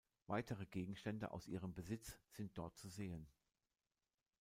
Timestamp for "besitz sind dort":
1.75-2.75